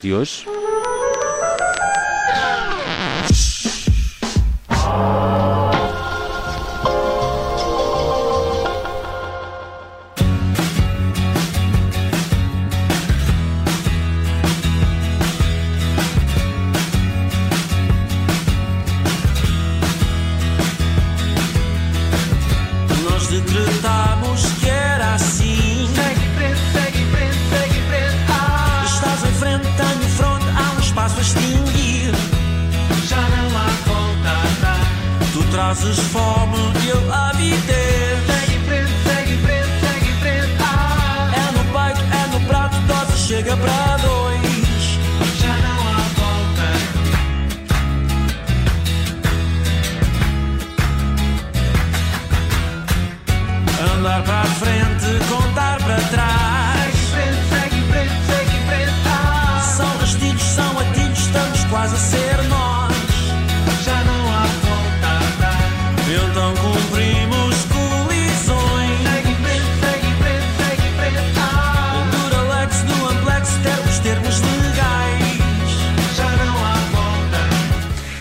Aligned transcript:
de 0.00 0.14
hoje. 0.14 0.44
Tu 35.88 35.94
trazes 35.94 36.12
fome 36.12 36.58
e 36.84 36.88
eu 36.90 37.12
a 37.14 37.32
viver. 37.32 38.18
Segue 38.26 38.56
em 38.56 38.60
frente, 38.64 38.92
segue 39.04 39.32
em 39.32 39.38
frente, 39.38 39.80
segue 39.80 40.10
em 40.10 40.14
frente. 40.20 40.52
Ah, 40.60 41.30
É 41.32 41.52
no 41.52 41.64
peito, 41.64 42.02
é 42.12 42.26
no 42.26 42.40
prato, 42.46 42.76
dose 42.80 43.16
chega 43.26 43.56
para 43.56 43.96
dois. 43.96 44.98
já 45.40 45.56
não 45.56 45.88
há 45.88 46.00
volta. 46.18 46.68
Andar 53.94 54.22
para 54.22 54.44
frente, 54.44 55.24
contar 55.28 55.78
para 55.82 55.96
trás. 56.10 56.94
Segue 56.94 56.96
em 56.98 57.06
frente, 57.06 57.48
segue 57.48 57.76
em 57.76 57.88
frente, 57.88 58.26
segue 58.26 58.56
em 58.56 58.66
frente. 58.66 58.92
Ah, 59.06 59.74
São 59.76 59.98
rastilhos, 59.98 60.42
são 60.42 60.78
atilhos, 60.80 61.18
estamos 61.18 61.64
quase 61.64 61.94
a 61.94 61.98
ser 61.98 62.37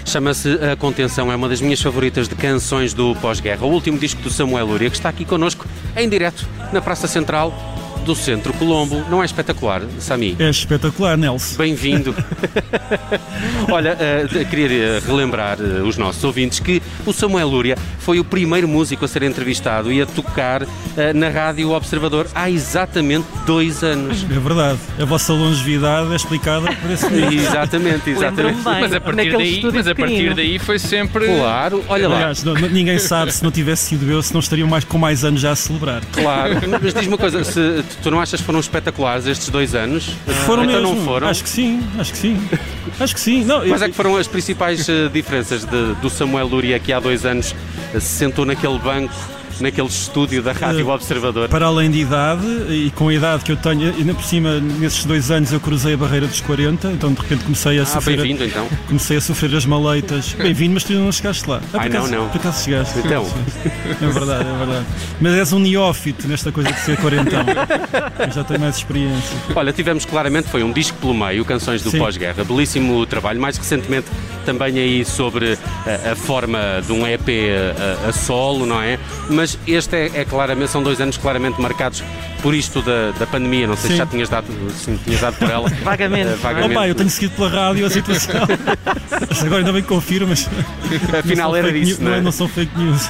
Chama-se 0.08 0.54
A 0.54 0.78
Contenção, 0.78 1.30
é 1.30 1.36
uma 1.36 1.50
das 1.50 1.60
minhas 1.60 1.82
favoritas 1.82 2.30
de 2.30 2.36
canções 2.36 2.94
do 2.94 3.14
pós-guerra. 3.16 3.66
O 3.66 3.70
último 3.70 4.00
disco 4.00 4.22
do 4.22 4.30
Samuel 4.30 4.66
Luria, 4.66 4.90
que 4.90 4.96
está 4.96 5.10
aqui 5.10 5.26
connosco 5.26 5.66
em 5.98 6.08
direto 6.08 6.48
na 6.72 6.82
Praça 6.82 7.08
Central 7.08 7.77
do 8.08 8.16
Centro 8.16 8.54
Colombo. 8.54 9.04
Não 9.10 9.22
é 9.22 9.26
espetacular, 9.26 9.82
Sami? 10.00 10.34
É 10.40 10.50
espetacular, 10.50 11.18
Nelson. 11.18 11.58
Bem-vindo. 11.58 12.16
Olha, 13.70 13.98
eh, 14.00 14.26
queria 14.50 15.02
relembrar 15.06 15.58
eh, 15.60 15.82
os 15.82 15.98
nossos 15.98 16.24
ouvintes 16.24 16.60
que 16.60 16.82
o 17.06 17.12
Samuel 17.12 17.50
Lúria 17.50 17.78
foi 18.00 18.18
o 18.18 18.24
primeiro 18.24 18.66
músico 18.66 19.04
a 19.04 19.08
ser 19.10 19.24
entrevistado 19.24 19.92
e 19.92 20.02
a 20.02 20.06
tocar 20.06 20.64
eh, 20.96 21.12
na 21.12 21.28
Rádio 21.28 21.72
Observador 21.72 22.28
há 22.34 22.50
exatamente 22.50 23.26
dois 23.46 23.84
anos. 23.84 24.24
É 24.24 24.40
verdade. 24.40 24.80
A 25.00 25.04
vossa 25.04 25.34
longevidade 25.34 26.12
é 26.14 26.16
explicada 26.16 26.72
por 26.74 26.90
esse 26.90 27.06
exatamente, 27.36 28.10
exatamente. 28.10 28.56
Bem. 28.64 28.82
Mas 28.82 28.94
a 28.94 29.02
partir 29.02 29.38
daí, 29.38 29.62
mas 29.74 29.88
a 29.88 29.94
partir 29.96 30.34
daí 30.34 30.60
foi 30.60 30.80
sempre. 30.80 31.26
Claro, 31.28 31.84
olha 31.90 32.08
lá, 32.08 32.16
Aliás, 32.16 32.42
não- 32.42 32.54
ninguém 32.54 33.00
sabe 33.00 33.34
se 33.34 33.44
não 33.44 33.52
tivesse 33.52 33.88
sido 33.90 34.10
eu, 34.10 34.24
se 34.24 34.34
não 34.34 34.40
estariam 34.40 34.68
mais, 34.68 34.86
com 34.86 34.98
mais 34.98 35.26
anos 35.26 35.42
já 35.42 35.52
a 35.52 35.56
celebrar. 35.58 36.02
claro. 36.14 36.56
Mas 36.82 36.94
diz-me 36.94 37.10
uma 37.10 37.18
coisa, 37.18 37.44
se 37.44 37.84
tu 38.02 38.12
não 38.12 38.20
achas 38.20 38.40
que 38.40 38.46
foram 38.46 38.60
espetaculares 38.60 39.26
estes 39.26 39.50
dois 39.50 39.76
anos? 39.76 40.10
Foram 40.46 40.64
então 40.66 40.82
mesmo. 40.82 40.96
não 40.96 41.06
foram? 41.06 41.28
Acho 41.28 41.44
que 41.44 41.50
sim, 41.50 41.82
acho 42.00 42.12
que 42.12 42.18
sim. 42.18 42.50
Acho 43.00 43.14
que 43.14 43.20
sim. 43.20 43.44
Não, 43.44 43.60
Quais 43.60 43.82
eu- 43.82 43.88
é 43.88 43.90
que 43.92 43.96
foram 43.96 44.16
as 44.18 44.28
principais 44.28 44.88
eh, 44.90 45.08
diferenças 45.14 45.64
de- 45.66 45.94
do 45.96 46.10
Samuel 46.10 46.48
Luria 46.48 46.80
que 46.80 46.92
há 46.92 47.00
dois 47.00 47.26
anos 47.26 47.54
eh, 47.94 48.00
se 48.00 48.08
sentou 48.18 48.44
naquele 48.46 48.80
banco, 48.80 49.14
naquele 49.60 49.88
estúdio 49.88 50.42
da 50.42 50.52
Rádio 50.52 50.82
Eh, 50.90 50.94
Observador? 50.94 51.50
Para 51.50 51.66
além 51.68 51.90
de 51.92 52.00
idade, 52.00 52.46
e 52.70 52.92
com 52.96 53.08
a 53.10 53.14
idade 53.14 53.44
que 53.44 53.52
eu 53.52 53.58
tenho, 53.58 53.94
ainda 53.96 54.14
por 54.14 54.24
cima, 54.24 54.60
nesses 54.60 55.04
dois 55.06 55.32
anos 55.32 55.52
eu 55.52 55.60
cruzei 55.60 55.94
a 55.94 55.98
barreira 55.98 56.28
dos 56.28 56.42
40, 56.42 56.92
então 56.92 57.12
de 57.14 57.22
repente 57.22 57.44
comecei 57.44 57.80
a 57.80 57.84
Ah, 57.84 57.86
sofrer. 57.86 58.18
bem-vindo 58.18 58.44
então. 58.46 58.68
Comecei 58.88 59.18
a 59.18 59.22
sofrer 59.22 59.56
as 59.56 59.66
maleitas. 59.66 60.34
Bem-vindo, 60.40 60.74
mas 60.74 60.84
tu 60.84 60.92
ainda 60.94 61.04
não 61.06 61.12
chegaste 61.12 61.50
lá. 61.50 61.62
Ah, 61.74 61.78
Ai, 61.82 61.90
não, 61.90 61.98
acaso- 62.06 62.12
não. 62.16 62.30
Por 62.30 62.38
acaso 62.38 62.64
chegaste. 62.64 63.00
Então. 63.00 63.26
É 64.02 64.08
verdade, 64.08 64.50
é 64.50 64.58
verdade. 64.58 64.86
Mas 65.22 65.34
és 65.34 65.54
um 65.54 65.60
neófito 65.60 66.28
nesta 66.28 66.52
coisa 66.52 66.72
de 66.72 66.80
ser 66.82 66.98
quarentão. 66.98 67.42
Eu 68.20 68.32
já 68.32 68.44
tenho 68.44 68.60
mais 68.60 68.78
experiência. 68.78 69.36
Olha, 69.56 69.74
tivemos 69.74 70.06
claramente, 70.06 70.50
foi 70.50 70.64
um 70.64 70.72
disco 70.72 70.98
pelo 71.00 71.14
meio, 71.14 71.44
canções 71.46 71.82
do 71.82 71.92
pós-guerra, 71.92 72.44
belíssimo 72.44 73.06
trabalho, 73.06 73.40
mais 73.42 73.58
recentemente 73.58 74.08
também 74.46 74.78
aí 74.80 75.04
sobre 75.06 75.58
a, 75.86 76.12
a 76.12 76.16
forma 76.16 76.60
de 76.86 76.92
um 76.94 77.06
EP 77.08 77.28
a, 78.06 78.10
a 78.10 78.14
solo, 78.14 78.66
não 78.66 78.82
é? 78.82 78.98
Mas 79.30 79.47
este 79.68 79.96
é, 79.96 80.12
é 80.22 80.26
claramente, 80.26 80.72
são 80.72 80.82
dois 80.82 81.00
anos 81.00 81.18
claramente 81.18 81.62
marcados 81.62 82.04
por 82.42 82.56
isto 82.56 82.82
da, 82.82 83.12
da 83.20 83.28
pandemia, 83.28 83.68
não 83.68 83.76
sei 83.76 83.88
se 83.90 83.94
Sim. 83.94 83.98
já 83.98 84.06
tinhas 84.06 84.30
dado, 84.30 84.48
se 84.76 84.96
tinhas 85.04 85.22
dado 85.22 85.36
por 85.38 85.50
ela. 85.50 85.70
Vagamente. 85.84 86.30
Eh, 86.30 86.34
Oh, 86.34 86.38
vagamente. 86.44 86.74
pá, 86.74 86.88
eu 86.88 86.96
tenho 86.96 87.10
seguido 87.10 87.36
pela 87.36 87.50
rádio 87.50 87.86
a 87.86 87.90
situação. 87.90 88.36
Mas 89.30 89.42
Agora 89.44 89.58
ainda 89.60 89.74
bem 89.74 89.82
que 89.82 89.88
confiro, 89.88 90.28
mas. 90.28 90.50
Afinal 91.20 91.56
era 91.56 91.72
news- 91.72 92.00
não 92.00 92.14
é? 92.14 92.22
Não 92.22 92.32
são 92.32 92.48
fake 92.48 92.78
news. 92.78 93.10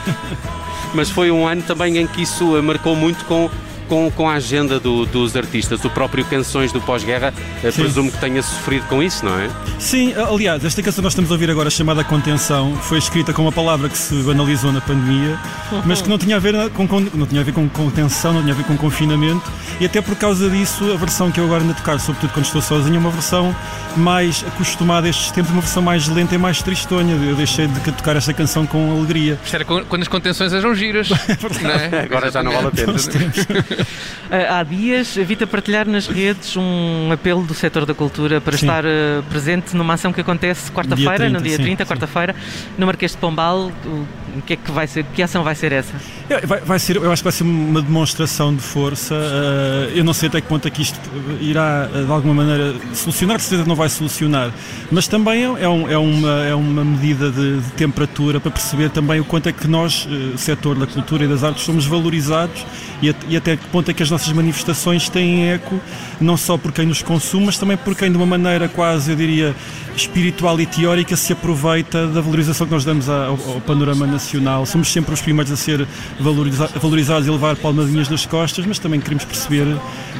Mas 0.93 1.09
foi 1.09 1.29
um 1.31 1.45
ano 1.47 1.61
também 1.63 1.97
em 1.97 2.07
que 2.07 2.21
isso 2.23 2.45
marcou 2.63 2.95
muito 2.95 3.23
com, 3.25 3.49
com, 3.87 4.09
com 4.11 4.29
a 4.29 4.33
agenda 4.33 4.79
do- 4.79 5.05
dos 5.05 5.35
artistas. 5.35 5.83
O 5.85 5.89
próprio 5.89 6.23
Canções 6.25 6.71
do 6.71 6.81
Pós-Guerra, 6.81 7.33
eh, 7.63 7.71
presumo 7.71 8.11
que 8.11 8.17
tenha 8.19 8.41
sofrido 8.43 8.85
com 8.87 9.01
isso, 9.01 9.25
não 9.25 9.37
é? 9.39 9.49
Sim, 9.79 10.13
aliás, 10.13 10.63
esta 10.65 10.81
canção 10.81 10.97
que 11.01 11.03
nós 11.03 11.13
estamos 11.13 11.31
a 11.31 11.33
ouvir 11.33 11.49
agora, 11.49 11.69
chamada 11.69 12.03
Contenção, 12.03 12.75
foi 12.83 12.97
escrita 12.97 13.33
com 13.33 13.41
uma 13.43 13.51
palavra 13.51 13.89
que 13.89 13.97
se 13.97 14.13
banalizou 14.15 14.71
na 14.71 14.81
pandemia, 14.81 15.37
mas 15.85 16.01
que 16.01 16.09
não 16.09 16.17
tinha 16.17 16.35
a 16.35 16.39
ver 16.39 16.69
com, 16.71 16.87
com- 16.87 17.07
não 17.13 17.25
tinha 17.25 17.41
a 17.41 17.43
ver 17.43 17.53
com 17.53 17.67
contenção, 17.69 18.33
não 18.33 18.41
tinha 18.41 18.53
a 18.53 18.57
ver 18.57 18.63
com 18.65 18.75
confinamento, 18.77 19.49
e 19.79 19.85
até 19.85 20.01
por 20.01 20.15
causa 20.15 20.49
disso, 20.49 20.91
a 20.93 20.97
versão 20.97 21.31
que 21.31 21.39
eu 21.39 21.45
agora 21.45 21.63
ando 21.63 21.71
a 21.71 21.75
tocar, 21.75 21.99
sobretudo 21.99 22.31
quando 22.33 22.45
estou 22.45 22.61
sozinho, 22.61 22.95
é 22.95 22.99
uma 22.99 23.11
versão 23.11 23.55
mais 23.95 24.43
acostumada 24.47 25.07
a 25.07 25.09
estes 25.09 25.31
tempos, 25.31 25.51
uma 25.51 25.61
versão 25.61 25.81
mais 25.81 26.07
lenta 26.07 26.35
e 26.35 26.37
mais 26.37 26.61
tristonha. 26.61 27.15
Eu 27.15 27.35
deixei 27.35 27.67
de 27.67 27.79
tocar 27.93 28.15
esta 28.15 28.33
canção 28.33 28.65
com 28.67 28.91
alegria. 28.91 29.39
Isto 29.43 29.55
era 29.55 29.65
quando 29.65 30.01
as 30.01 30.07
contenções 30.07 30.53
eram 30.53 30.75
giras. 30.75 31.09
não 31.61 31.69
é? 31.71 32.01
Agora 32.03 32.29
já 32.31 32.43
não 32.43 32.51
vale 32.51 32.67
a 32.67 32.71
pena. 32.71 32.93
Ah, 34.31 34.57
Há 34.59 34.63
dias 34.63 35.15
vi-te 35.15 35.43
a 35.43 35.47
partilhar 35.47 35.87
nas 35.87 36.07
redes 36.07 36.55
um 36.57 37.09
apelo 37.11 37.43
do 37.43 37.53
setor 37.53 37.85
da 37.85 37.93
cultura 37.93 38.39
para 38.41 38.57
Sim. 38.57 38.65
estar 38.65 38.85
ah, 38.85 39.23
presente 39.29 39.75
numa 39.75 39.93
ação 39.93 40.11
que 40.13 40.21
acontece 40.21 40.71
quarta-feira, 40.71 41.29
no 41.29 41.39
30, 41.39 41.41
dia 41.41 41.57
sim, 41.57 41.63
30, 41.63 41.83
sim. 41.83 41.89
quarta-feira, 41.89 42.35
no 42.77 42.85
Marquês 42.85 43.11
de 43.11 43.17
Pombal. 43.17 43.71
O 44.35 44.41
que 44.41 44.53
é 44.53 44.55
que 44.55 44.71
vai 44.71 44.85
ser? 44.85 45.03
Que 45.15 45.23
ação 45.23 45.43
vai 45.43 45.55
ser 45.55 45.71
essa? 45.71 45.93
É, 46.29 46.45
Vai, 46.45 46.59
vai 46.59 46.77
ser, 46.79 46.97
eu 46.97 47.11
acho 47.11 47.21
que 47.21 47.25
vai 47.25 47.31
ser 47.33 47.43
uma 47.43 47.81
demonstração 47.81 48.53
de 48.55 48.61
força. 48.61 49.15
eh, 49.15 49.93
eu 49.95 50.03
não 50.03 50.13
sei 50.13 50.29
até 50.29 50.39
que 50.41 50.47
ponto 50.47 50.67
é 50.67 50.71
que 50.71 50.81
isto 50.81 50.99
irá, 51.41 51.89
eh, 51.93 52.03
de 52.03 52.11
alguma 52.11 52.33
maneira, 52.35 52.75
solucionar, 52.93 53.37
de 53.37 53.43
certeza 53.43 53.67
não 53.67 53.75
vai 53.75 53.89
solucionar. 53.89 54.51
Mas 54.91 55.07
também 55.07 55.41
é, 55.43 55.63
é 55.63 55.69
um- 55.69 55.89
é 55.89 55.97
uma, 55.97 56.45
é 56.45 56.53
uma 56.53 56.85
medida 56.85 57.31
de, 57.31 57.61
de 57.61 57.71
temperatura 57.71 58.39
para 58.39 58.51
perceber 58.51 58.89
também 58.91 59.19
o 59.19 59.25
quanto 59.25 59.49
é 59.49 59.51
que 59.51 59.67
nós, 59.67 60.07
eh, 60.11 60.37
setor 60.37 60.75
da 60.77 60.85
cultura 60.85 61.23
e 61.23 61.27
das 61.27 61.43
artes, 61.43 61.63
somos 61.63 61.85
valorizados 61.87 62.63
e, 63.01 63.13
e 63.29 63.37
até 63.37 63.57
que 63.67 63.71
ponto 63.73 63.91
é 63.91 63.93
que 63.93 64.01
as 64.01 64.09
nossas 64.09 64.31
manifestações 64.31 65.09
têm 65.09 65.49
eco, 65.49 65.79
não 66.21 66.37
só 66.37 66.57
por 66.57 66.71
quem 66.71 66.85
nos 66.85 67.01
consome, 67.01 67.45
mas 67.47 67.57
também 67.57 67.75
por 67.75 67.93
quem, 67.95 68.09
de 68.09 68.15
uma 68.17 68.25
maneira 68.25 68.69
quase, 68.69 69.11
eu 69.11 69.15
diria, 69.15 69.53
espiritual 69.95 70.59
e 70.61 70.65
teórica, 70.65 71.15
se 71.17 71.33
aproveita 71.33 72.07
da 72.07 72.21
valorização 72.21 72.65
que 72.65 72.73
nós 72.73 72.85
damos 72.85 73.09
ao, 73.09 73.31
ao 73.31 73.61
panorama 73.65 74.07
nacional. 74.07 74.65
Somos 74.65 74.91
sempre 74.91 75.13
os 75.13 75.21
primeiros 75.21 75.51
a 75.51 75.57
ser 75.57 75.85
valoriza- 76.19 76.69
valorizados 76.81 77.27
e 77.27 77.31
levar 77.31 77.55
palmadinhas 77.57 78.07
nas 78.09 78.25
costas, 78.25 78.65
mas 78.65 78.79
também 78.79 78.99
queremos 79.01 79.25
perceber 79.25 79.65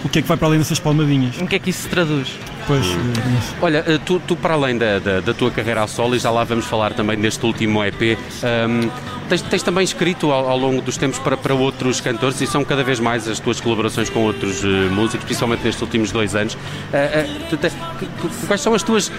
o 0.03 0.09
que 0.09 0.19
é 0.19 0.21
que 0.21 0.27
vai 0.27 0.35
para 0.37 0.47
além 0.47 0.59
dessas 0.59 0.79
palmadinhas. 0.79 1.39
Em 1.41 1.45
que 1.45 1.55
é 1.55 1.59
que 1.59 1.69
isso 1.69 1.83
se 1.83 1.89
traduz? 1.89 2.27
Pois, 2.67 2.85
eh, 2.85 3.55
Olha, 3.61 3.83
eh, 3.87 3.97
tu, 4.05 4.19
tu 4.19 4.35
para 4.35 4.53
além 4.55 4.77
da, 4.77 4.99
da, 4.99 5.19
da 5.21 5.33
tua 5.33 5.49
carreira 5.49 5.79
ao 5.81 5.87
solo, 5.87 6.15
e 6.15 6.19
já 6.19 6.29
lá 6.29 6.43
vamos 6.43 6.65
falar 6.65 6.93
também 6.93 7.17
deste 7.17 7.45
último 7.45 7.81
EP, 7.83 8.17
ahm, 8.43 8.89
tens, 9.29 9.41
tens 9.43 9.63
também 9.63 9.85
escrito 9.85 10.31
ao, 10.31 10.49
ao 10.49 10.57
longo 10.57 10.81
dos 10.81 10.97
tempos 10.97 11.17
para, 11.17 11.37
para 11.37 11.53
outros 11.55 12.01
cantores 12.01 12.41
e 12.41 12.45
são 12.47 12.65
cada 12.65 12.83
vez 12.83 12.99
mais 12.99 13.25
as 13.27 13.39
tuas 13.39 13.61
colaborações 13.61 14.09
com 14.09 14.19
outros 14.25 14.63
eh, 14.65 14.67
músicos, 14.91 15.23
principalmente 15.25 15.63
nestes 15.63 15.81
últimos 15.81 16.11
dois 16.11 16.35
anos. 16.35 16.57
Ah, 16.93 17.25
tu 17.49 17.55
te- 17.55 17.71
quais 18.47 18.59
são 18.61 18.73
as 18.73 18.83
tuas 18.83 19.09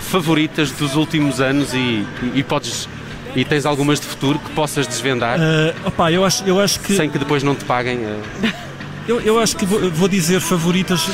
favoritas 0.00 0.70
dos 0.72 0.96
últimos 0.96 1.40
anos 1.40 1.72
e, 1.72 1.76
e, 1.78 2.06
e 2.36 2.42
podes. 2.42 2.88
E 3.34 3.44
tens 3.44 3.66
algumas 3.66 4.00
de 4.00 4.06
futuro 4.06 4.38
que 4.38 4.48
possas 4.52 4.86
desvendar 4.86 5.38
eh, 5.38 5.74
opá, 5.84 6.10
eu 6.10 6.24
acho, 6.24 6.42
eu 6.44 6.58
acho 6.58 6.80
que 6.80 6.96
sem 6.96 7.10
que 7.10 7.18
depois 7.18 7.42
não 7.42 7.54
te 7.54 7.66
paguem? 7.66 7.98
eh? 8.02 8.52
Eu, 9.08 9.20
eu 9.20 9.38
acho 9.38 9.56
que 9.56 9.64
vou, 9.64 9.88
vou 9.90 10.08
dizer 10.08 10.40
favoritas, 10.40 11.08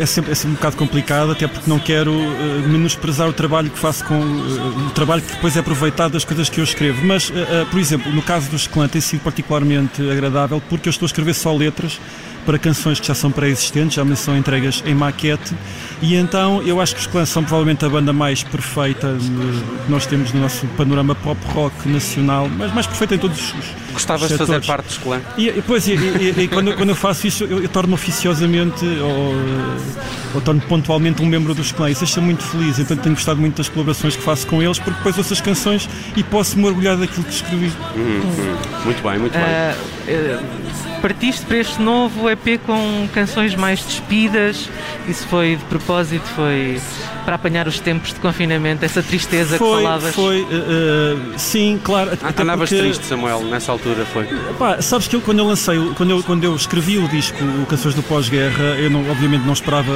é 0.00 0.06
sempre, 0.06 0.32
é 0.32 0.34
sempre 0.34 0.52
um 0.52 0.54
bocado 0.54 0.76
complicado, 0.76 1.32
até 1.32 1.46
porque 1.46 1.68
não 1.68 1.78
quero 1.78 2.10
eh, 2.12 2.66
menosprezar 2.66 3.28
o 3.28 3.34
trabalho 3.34 3.68
que 3.68 3.78
faço 3.78 4.02
com. 4.06 4.14
eh, 4.14 4.86
o 4.86 4.90
trabalho 4.90 5.20
que 5.20 5.34
depois 5.34 5.54
é 5.54 5.60
aproveitado 5.60 6.12
das 6.12 6.24
coisas 6.24 6.48
que 6.48 6.58
eu 6.58 6.64
escrevo. 6.64 7.04
Mas, 7.04 7.30
eh, 7.30 7.66
por 7.70 7.78
exemplo, 7.78 8.10
no 8.12 8.22
caso 8.22 8.48
do 8.48 8.56
Esclã 8.56 8.88
tem 8.88 9.00
sido 9.00 9.20
particularmente 9.20 10.00
agradável 10.10 10.62
porque 10.70 10.88
eu 10.88 10.90
estou 10.90 11.04
a 11.04 11.08
escrever 11.08 11.34
só 11.34 11.54
letras 11.54 12.00
para 12.44 12.58
canções 12.58 13.00
que 13.00 13.06
já 13.06 13.14
são 13.14 13.30
pré-existentes, 13.30 13.94
já 13.94 14.04
me 14.04 14.14
são 14.16 14.36
entregas 14.36 14.82
em 14.86 14.94
maquete. 14.94 15.54
E 16.02 16.14
então 16.16 16.62
eu 16.62 16.80
acho 16.80 16.94
que 16.94 17.00
os 17.00 17.06
Clans 17.06 17.28
são 17.28 17.42
provavelmente 17.42 17.84
a 17.84 17.88
banda 17.88 18.12
mais 18.12 18.42
perfeita 18.42 19.06
eh, 19.16 19.84
que 19.86 19.90
nós 19.90 20.04
temos 20.06 20.32
no 20.32 20.40
nosso 20.42 20.66
panorama 20.76 21.14
pop 21.14 21.40
rock 21.54 21.88
nacional, 21.88 22.48
mas 22.48 22.72
mais 22.74 22.86
perfeita 22.86 23.14
em 23.14 23.18
todos 23.18 23.38
os. 23.38 23.54
os 23.54 23.64
Gostavas 23.94 24.28
de 24.28 24.36
fazer 24.36 24.60
parte 24.66 24.86
dos 24.86 24.98
clãs? 24.98 25.22
E, 25.38 25.48
e, 25.48 25.62
pois, 25.66 25.86
e, 25.86 25.92
e- 25.92 26.34
e 26.42 26.48
quando, 26.48 26.68
eu- 26.72 26.76
quando 26.76 26.88
eu 26.90 26.96
faço 26.96 27.26
isso, 27.28 27.44
eu, 27.44 27.62
eu 27.62 27.68
torno 27.68 27.94
oficiosamente 27.94 28.84
ou, 28.84 29.34
ou 30.34 30.40
torno 30.40 30.60
pontualmente 30.62 31.22
um 31.22 31.26
membro 31.26 31.54
dos 31.54 31.70
clãs. 31.72 31.92
Isso 31.92 32.04
deixa 32.04 32.20
muito 32.20 32.42
feliz. 32.42 32.78
Então 32.80 32.96
tenho 32.96 33.14
gostado 33.14 33.40
muito 33.40 33.56
das 33.58 33.68
colaborações 33.68 34.16
que 34.16 34.22
faço 34.22 34.46
com 34.48 34.60
eles, 34.62 34.78
porque 34.80 34.96
depois 34.98 35.16
ouço 35.16 35.32
as 35.32 35.40
canções 35.40 35.88
e 36.16 36.22
posso 36.24 36.58
me 36.58 36.66
orgulhar 36.66 36.96
daquilo 36.96 37.22
que 37.24 37.32
escrevi. 37.32 37.72
Muito 38.84 39.02
bem, 39.02 39.18
muito 39.18 39.32
bem. 39.32 39.42
Ah, 39.42 39.74
eh, 40.08 40.40
partiste 41.04 41.44
para 41.44 41.58
este 41.58 41.82
novo 41.82 42.30
EP 42.30 42.58
com 42.64 43.06
canções 43.12 43.54
mais 43.54 43.84
despidas. 43.84 44.70
Isso 45.06 45.26
foi 45.28 45.56
de 45.56 45.64
propósito, 45.64 46.24
foi 46.34 46.80
para 47.26 47.34
apanhar 47.34 47.68
os 47.68 47.78
tempos 47.78 48.14
de 48.14 48.20
confinamento, 48.20 48.82
essa 48.86 49.02
tristeza 49.02 49.52
que 49.52 49.58
Foi, 49.58 49.82
falavas. 49.82 50.14
foi, 50.14 50.46
eh, 50.50 51.16
sim, 51.36 51.78
claro. 51.82 52.10
até 52.22 52.42
Andavas 52.42 52.70
porque- 52.70 52.82
triste, 52.82 53.04
Samuel, 53.04 53.42
nessa 53.42 53.72
altura 53.72 54.06
foi. 54.06 54.26
Pá, 54.58 54.80
sabes 54.80 55.06
que 55.06 55.16
eu, 55.16 55.20
quando 55.20 55.40
eu 55.40 55.46
lancei, 55.46 55.76
quando 55.94 56.10
eu, 56.10 56.22
quando 56.22 56.44
eu 56.44 56.56
escrevi 56.56 56.96
o 56.98 57.06
disco 57.08 57.36
o 57.62 57.66
Canções 57.66 57.94
do 57.94 58.02
Pós-Guerra, 58.02 58.76
eu 58.78 58.90
não, 58.90 59.00
obviamente 59.10 59.44
não 59.44 59.52
esperava 59.52 59.92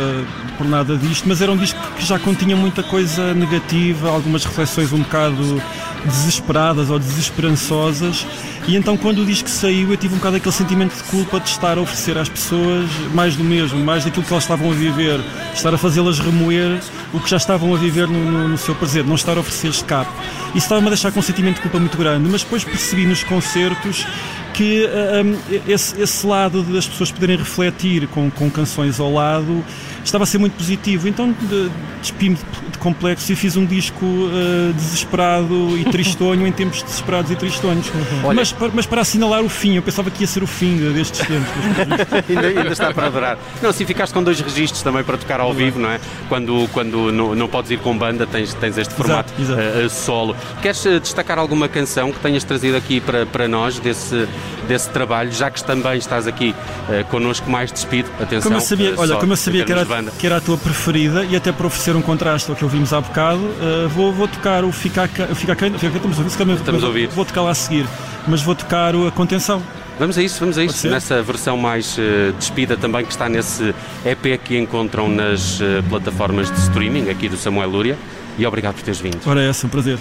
por 0.59 0.67
nada 0.67 0.95
disto, 0.97 1.27
mas 1.27 1.41
era 1.41 1.51
um 1.51 1.57
disco 1.57 1.81
que 1.97 2.05
já 2.05 2.19
continha 2.19 2.55
muita 2.57 2.83
coisa 2.83 3.33
negativa, 3.33 4.11
algumas 4.11 4.45
reflexões 4.45 4.93
um 4.93 4.99
bocado 5.01 5.63
desesperadas 6.05 6.91
ou 6.91 6.99
desesperançosas. 6.99 8.27
E 8.67 8.77
então 8.77 8.97
quando 8.97 9.23
o 9.23 9.27
disco 9.27 9.49
saiu 9.49 9.91
eu 9.91 9.97
tive 9.97 10.15
um 10.15 10.19
bocado 10.19 10.37
aquele 10.37 10.55
sentimento 10.55 10.95
de 10.97 11.03
culpa 11.05 11.41
de 11.41 11.49
estar 11.49 11.79
a 11.79 11.81
oferecer 11.81 12.19
às 12.19 12.29
pessoas 12.29 12.89
mais 13.15 13.35
do 13.37 13.43
mesmo, 13.45 13.79
mais 13.83 14.05
daquilo 14.05 14.25
que 14.25 14.33
elas 14.33 14.45
estavam 14.45 14.71
a 14.71 14.75
viver, 14.75 15.21
estar 15.55 15.73
a 15.73 15.79
fazê-las 15.79 16.19
remoer 16.19 16.81
o 17.13 17.21
que 17.21 17.31
já 17.31 17.37
estavam 17.39 17.75
a 17.75 17.79
viver 17.79 18.07
no, 18.07 18.19
no- 18.31 18.49
no 18.49 18.59
seu 18.59 18.75
presente, 18.75 19.07
não 19.09 19.15
estar 19.15 19.37
a 19.37 19.41
oferecer 19.41 19.69
escape. 19.69 20.11
Isso 20.49 20.59
estava-me 20.67 20.87
a 20.89 20.91
deixar 20.91 21.11
com 21.13 21.21
um 21.21 21.23
sentimento 21.23 21.57
de 21.57 21.63
culpa 21.63 21.79
muito 21.79 21.97
grande, 21.97 22.29
mas 22.31 22.43
depois 22.43 22.63
percebi 22.65 23.07
nos 23.07 23.23
concertos 23.25 24.07
que 24.55 24.87
ah, 24.87 25.23
ah, 25.23 25.61
esse, 25.71 26.01
esse 26.01 26.27
lado 26.27 26.63
das 26.63 26.87
pessoas 26.87 27.11
poderem 27.13 27.37
refletir 27.37 28.07
com, 28.09 28.31
com 28.31 28.51
canções 28.51 28.99
ao 29.01 29.13
lado 29.13 29.65
estava 30.05 30.25
a 30.25 30.27
ser 30.27 30.39
muito 30.39 30.55
positivo. 30.55 31.09
Então 31.09 31.33
de- 31.33 31.71
despi-me 32.03 32.35
de, 32.73 32.78
de 32.79 32.83
complexo 32.83 33.33
e 33.33 33.37
fiz 33.37 33.57
um 33.57 33.67
disco 33.67 34.05
ah, 34.05 34.73
desesperado 34.73 35.77
e 35.77 35.85
tristonho 35.85 36.47
em 36.47 36.53
tempos 36.53 36.83
desesperados 36.83 37.31
e 37.31 37.37
tristonhos. 37.37 37.91
Mas, 38.35 38.55
mas 38.73 38.87
para 38.87 39.03
assinalar 39.03 39.43
o 39.43 39.49
fim, 39.49 39.77
eu 39.77 39.83
pensava 39.83 40.11
que 40.11 40.23
ia 40.23 40.27
ser 40.27 40.43
o 40.43 40.47
fim 40.47 40.77
destes 40.93 41.27
tempos. 41.27 41.49
ainda, 42.29 42.47
ainda 42.47 42.73
está 42.73 42.93
para 42.95 43.07
adorar. 43.07 43.39
Não, 43.61 43.73
se 43.73 43.85
ficaste 43.85 44.13
com 44.13 44.23
dois 44.23 44.41
registros 44.41 44.83
também 44.83 45.03
para 45.03 45.17
tocar 45.19 45.41
ao 45.41 45.53
vivo, 45.53 45.79
não 45.79 45.91
é? 45.91 46.01
Quando, 46.29 46.69
quando 46.73 47.13
não, 47.13 47.35
não 47.35 47.49
podes 47.49 47.71
ir 47.71 47.79
com 47.79 47.97
banda, 47.97 48.27
tens, 48.27 48.55
tens 48.55 48.79
este 48.79 48.95
formato 48.95 49.33
exato. 49.39 49.61
eh, 49.61 49.85
eh, 49.85 49.89
solo. 49.89 50.37
Queres 50.63 50.85
eh, 50.87 51.01
destacar 51.01 51.39
alguma 51.39 51.69
canção 51.69 52.13
que 52.13 52.21
tenhas 52.21 52.45
trazido 52.45 52.77
aqui 52.77 53.01
para, 53.01 53.27
para 53.27 53.49
nós 53.49 53.79
desse, 53.79 54.29
desse 54.67 54.89
trabalho, 54.91 55.33
já 55.33 55.51
que 55.51 55.63
também 55.65 55.99
estás 55.99 56.27
aqui 56.27 56.55
eh, 56.89 57.05
connosco 57.11 57.51
mais 57.51 57.73
despido? 57.73 58.09
Atenção. 58.21 58.51
Como 58.51 58.57
eu 58.57 58.61
sabia, 58.61 58.95
olha, 58.97 59.17
como 59.17 59.33
eu 59.33 59.37
sabia 59.37 59.65
que 59.65 59.73
era, 59.73 59.87
que 60.19 60.27
era 60.27 60.37
a 60.37 60.41
tua 60.41 60.57
preferida 60.57 61.25
e 61.25 61.35
até 61.35 61.51
para 61.51 61.67
oferecer 61.67 61.97
um 61.97 62.03
contraste 62.03 62.51
ao 62.51 62.57
que 62.57 62.65
ouvimos 62.69 62.93
há 62.93 63.01
bocado, 63.01 63.41
ah, 63.61 63.89
vou, 63.89 64.13
vou 64.13 64.29
tocar 64.29 64.63
o 64.65 64.71
Ficar 64.71 65.09
Quem. 65.09 65.27
Ficar 65.35 65.57
Quem, 65.57 65.75
Estamos 65.75 66.19
a 66.19 66.23
ouvir, 66.23 66.57
Estamos 66.57 66.85
a 66.85 66.87
ouvir. 66.87 67.09
Vou 67.09 67.25
tocar 67.25 67.41
lá 67.43 67.51
a 67.51 67.55
seguir, 67.55 67.87
mas 68.27 68.43
vou 68.43 68.55
tocar 68.55 68.95
o- 68.95 69.07
a 69.07 69.11
Contenção. 69.11 69.63
Vamos 69.99 70.17
a 70.17 70.23
isso, 70.23 70.39
vamos 70.39 70.57
a 70.59 70.63
isso. 70.65 70.87
Nessa 70.89 71.21
versão 71.23 71.57
mais 71.57 71.97
eh, 71.99 72.33
despida 72.39 72.77
também 72.77 73.05
que 73.05 73.11
está 73.11 73.29
nesse 73.29 73.75
EP 74.05 74.39
que 74.45 74.57
encontram 74.57 75.09
nas 75.09 75.61
eh, 75.61 75.83
plataformas 75.89 76.51
de 76.53 76.59
streaming 76.61 77.09
aqui 77.11 77.29
do 77.29 77.37
Samuel 77.37 77.69
Lúria. 77.71 77.99
E 78.39 78.47
obrigado 78.47 78.75
por 78.75 78.83
teres 78.83 79.01
vindo. 79.01 79.19
Ora, 79.27 79.43
é 79.43 79.49
essa, 79.49 79.67
um 79.67 79.71
prazer. 79.71 79.99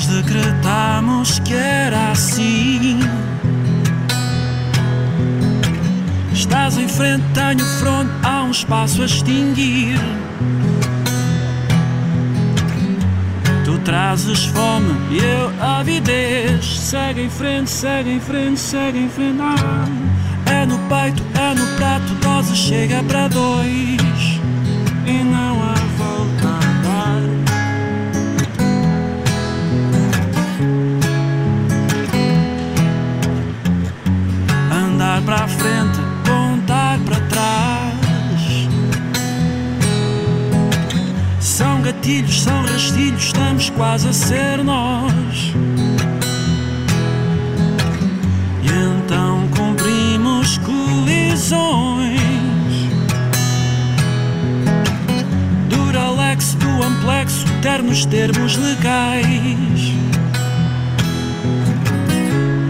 Nós 0.00 0.06
decretamos 0.06 1.38
que 1.40 1.52
era 1.52 2.12
assim. 2.12 3.00
Estás 6.32 6.78
em 6.78 6.88
frente, 6.88 7.22
tenho 7.34 7.62
fronte, 7.78 8.10
há 8.22 8.44
um 8.44 8.50
espaço 8.50 9.02
a 9.02 9.04
extinguir. 9.04 9.98
Tu 13.66 13.78
trazes 13.80 14.46
fome 14.46 14.90
e 15.10 15.18
eu 15.18 15.52
avidez. 15.62 16.64
Segue 16.64 17.24
em 17.24 17.30
frente, 17.30 17.68
segue 17.68 18.14
em 18.14 18.20
frente, 18.20 18.58
segue 18.58 19.00
em 19.00 19.08
frente. 19.10 19.42
Ah, 19.42 20.50
é 20.50 20.64
no 20.64 20.78
peito, 20.78 21.22
é 21.38 21.54
no 21.54 21.66
prato, 21.76 22.14
dose 22.22 22.56
chega 22.56 23.02
para 23.02 23.28
dois. 23.28 24.40
E 25.06 25.24
não 25.24 25.62
há 25.62 25.79
São 42.10 42.62
rastilhos, 42.62 43.26
estamos 43.26 43.70
quase 43.70 44.08
a 44.08 44.12
ser 44.12 44.64
nós. 44.64 45.54
E 48.62 48.68
então 48.68 49.48
cumprimos 49.56 50.58
colisões. 50.58 52.20
Duralex 55.68 56.54
do 56.54 56.82
amplexo, 56.82 57.46
ternos 57.62 58.04
termos 58.04 58.56
legais. 58.56 59.94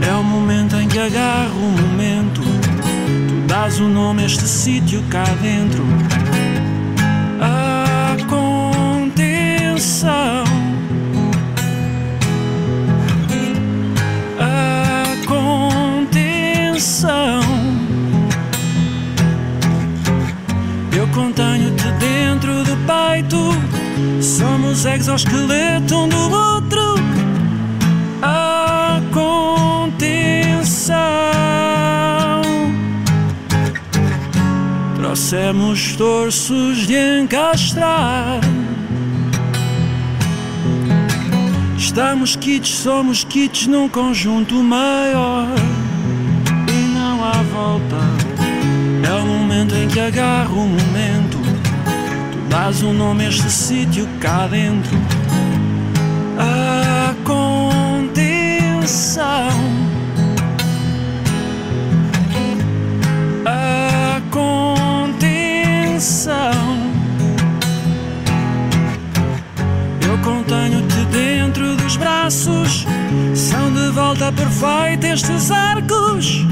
É 0.06 0.12
o 0.12 0.22
momento 0.22 0.76
em 0.76 0.86
que 0.86 0.98
agarro 0.98 1.58
o 1.58 1.80
momento. 1.80 2.42
Tu 2.42 3.46
dás 3.46 3.80
o 3.80 3.88
nome 3.88 4.22
a 4.22 4.26
este 4.26 4.46
sítio 4.46 5.02
cá 5.08 5.24
dentro. 5.40 5.82
Torsos 36.40 36.86
de 36.86 37.20
encastrar. 37.20 38.40
Estamos 41.76 42.34
kits, 42.34 42.70
somos 42.78 43.24
kits 43.24 43.66
num 43.66 43.90
conjunto 43.90 44.54
maior. 44.54 45.48
E 46.66 46.94
não 46.94 47.22
há 47.22 47.32
volta. 47.52 47.98
É 49.06 49.12
o 49.12 49.26
momento 49.26 49.74
em 49.74 49.86
que 49.86 50.00
agarro 50.00 50.64
o 50.64 50.66
momento. 50.66 51.36
Tu 52.32 52.38
dás 52.48 52.82
um 52.82 52.94
nome 52.94 53.26
a 53.26 53.28
este 53.28 53.50
sítio 53.50 54.08
cá 54.18 54.46
dentro 54.46 54.96
a 56.38 57.14
contenção. 57.22 58.30
Eu 70.00 70.16
contenho-te 70.24 71.04
dentro 71.12 71.76
dos 71.76 71.98
braços. 71.98 72.86
São 73.34 73.70
de 73.70 73.90
volta 73.90 74.32
perfeita 74.32 75.08
estes 75.08 75.50
arcos. 75.50 76.46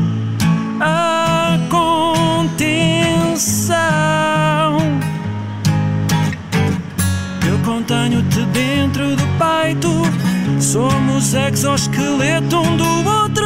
A 0.83 1.59
contenção. 1.71 2.59
Eu 7.49 7.59
contenho-te 7.65 8.43
dentro 8.53 9.17
do 9.17 9.27
peito. 9.39 9.89
Somos 10.61 11.33
exoesqueleto 11.33 12.59
um 12.59 12.77
do 12.77 13.09
outro. 13.09 13.38